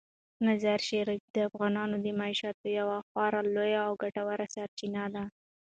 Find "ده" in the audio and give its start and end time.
5.13-5.23